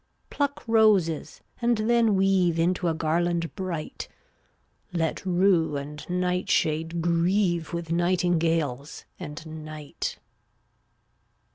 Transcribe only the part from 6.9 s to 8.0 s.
grieve With